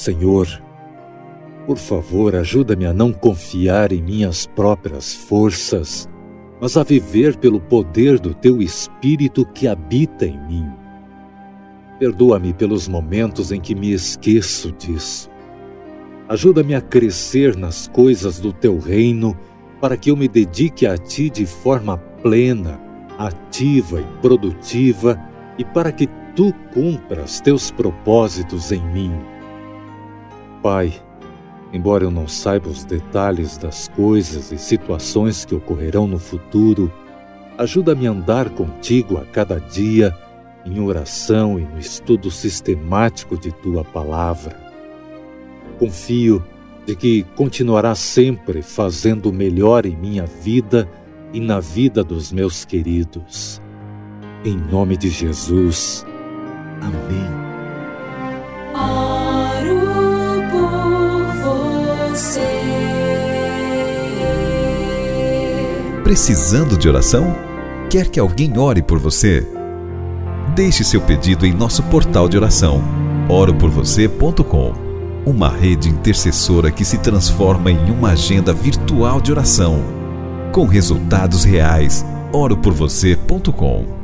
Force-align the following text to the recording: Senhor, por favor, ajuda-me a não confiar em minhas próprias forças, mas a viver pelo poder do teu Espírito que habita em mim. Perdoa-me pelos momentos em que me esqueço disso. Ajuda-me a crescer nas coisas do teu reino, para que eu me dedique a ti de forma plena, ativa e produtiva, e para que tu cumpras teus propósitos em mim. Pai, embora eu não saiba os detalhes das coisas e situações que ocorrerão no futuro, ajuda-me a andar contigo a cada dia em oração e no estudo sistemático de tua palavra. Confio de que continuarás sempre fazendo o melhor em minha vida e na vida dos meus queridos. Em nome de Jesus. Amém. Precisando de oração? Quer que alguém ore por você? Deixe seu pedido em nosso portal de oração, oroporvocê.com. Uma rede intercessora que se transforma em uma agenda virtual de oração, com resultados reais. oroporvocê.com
Senhor, 0.00 0.48
por 1.66 1.76
favor, 1.76 2.34
ajuda-me 2.34 2.86
a 2.86 2.92
não 2.94 3.12
confiar 3.12 3.92
em 3.92 4.00
minhas 4.00 4.46
próprias 4.46 5.12
forças, 5.12 6.08
mas 6.58 6.74
a 6.78 6.82
viver 6.82 7.36
pelo 7.36 7.60
poder 7.60 8.18
do 8.18 8.32
teu 8.32 8.62
Espírito 8.62 9.44
que 9.44 9.68
habita 9.68 10.24
em 10.24 10.40
mim. 10.46 10.66
Perdoa-me 11.98 12.54
pelos 12.54 12.88
momentos 12.88 13.52
em 13.52 13.60
que 13.60 13.74
me 13.74 13.92
esqueço 13.92 14.72
disso. 14.72 15.30
Ajuda-me 16.30 16.74
a 16.74 16.80
crescer 16.80 17.54
nas 17.54 17.86
coisas 17.86 18.40
do 18.40 18.54
teu 18.54 18.78
reino, 18.78 19.38
para 19.82 19.98
que 19.98 20.10
eu 20.10 20.16
me 20.16 20.28
dedique 20.28 20.86
a 20.86 20.96
ti 20.96 21.28
de 21.28 21.44
forma 21.44 21.98
plena, 22.22 22.80
ativa 23.18 24.00
e 24.00 24.20
produtiva, 24.22 25.20
e 25.58 25.64
para 25.64 25.92
que 25.92 26.06
tu 26.34 26.54
cumpras 26.72 27.38
teus 27.42 27.70
propósitos 27.70 28.72
em 28.72 28.82
mim. 28.94 29.39
Pai, 30.62 30.92
embora 31.72 32.04
eu 32.04 32.10
não 32.10 32.28
saiba 32.28 32.68
os 32.68 32.84
detalhes 32.84 33.56
das 33.56 33.88
coisas 33.88 34.52
e 34.52 34.58
situações 34.58 35.44
que 35.44 35.54
ocorrerão 35.54 36.06
no 36.06 36.18
futuro, 36.18 36.92
ajuda-me 37.56 38.06
a 38.06 38.10
andar 38.10 38.50
contigo 38.50 39.18
a 39.18 39.24
cada 39.24 39.58
dia 39.58 40.16
em 40.64 40.80
oração 40.80 41.58
e 41.58 41.64
no 41.64 41.78
estudo 41.78 42.30
sistemático 42.30 43.38
de 43.38 43.50
tua 43.52 43.84
palavra. 43.84 44.56
Confio 45.78 46.44
de 46.86 46.94
que 46.94 47.22
continuarás 47.36 47.98
sempre 47.98 48.62
fazendo 48.62 49.30
o 49.30 49.32
melhor 49.32 49.86
em 49.86 49.96
minha 49.96 50.26
vida 50.26 50.88
e 51.32 51.40
na 51.40 51.60
vida 51.60 52.02
dos 52.02 52.32
meus 52.32 52.64
queridos. 52.64 53.60
Em 54.44 54.56
nome 54.56 54.96
de 54.96 55.08
Jesus. 55.08 56.04
Amém. 56.80 57.49
Precisando 66.10 66.76
de 66.76 66.88
oração? 66.88 67.36
Quer 67.88 68.08
que 68.08 68.18
alguém 68.18 68.58
ore 68.58 68.82
por 68.82 68.98
você? 68.98 69.46
Deixe 70.56 70.82
seu 70.82 71.00
pedido 71.00 71.46
em 71.46 71.54
nosso 71.54 71.84
portal 71.84 72.28
de 72.28 72.36
oração, 72.36 72.82
oroporvocê.com. 73.28 74.74
Uma 75.24 75.48
rede 75.48 75.88
intercessora 75.88 76.72
que 76.72 76.84
se 76.84 76.98
transforma 76.98 77.70
em 77.70 77.92
uma 77.92 78.10
agenda 78.10 78.52
virtual 78.52 79.20
de 79.20 79.30
oração, 79.30 79.84
com 80.50 80.66
resultados 80.66 81.44
reais. 81.44 82.04
oroporvocê.com 82.32 83.99